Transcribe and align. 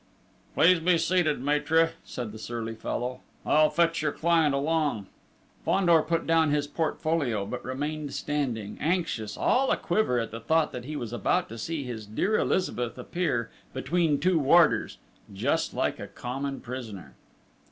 "Please 0.55 0.79
be 0.79 0.97
seated, 0.97 1.39
maître," 1.41 1.91
said 2.03 2.31
the 2.31 2.39
surly 2.39 2.73
fellow. 2.73 3.19
"I'll 3.45 3.69
fetch 3.69 4.01
your 4.01 4.11
client 4.11 4.55
along!" 4.55 5.05
Fandor 5.63 6.01
put 6.01 6.25
down 6.25 6.49
his 6.49 6.65
portfolio, 6.65 7.45
but 7.45 7.63
remained 7.63 8.11
standing, 8.15 8.79
anxious, 8.81 9.37
all 9.37 9.69
aquiver 9.69 10.17
at 10.19 10.31
the 10.31 10.39
thought 10.39 10.71
that 10.71 10.85
he 10.85 10.95
was 10.95 11.13
about 11.13 11.49
to 11.49 11.57
see 11.59 11.83
his 11.83 12.07
dear 12.07 12.35
Elizabeth 12.39 12.97
appear 12.97 13.51
between 13.75 14.19
two 14.19 14.39
warders, 14.39 14.97
just 15.31 15.71
like 15.75 15.99
a 15.99 16.07
common 16.07 16.61
prisoner! 16.61 17.13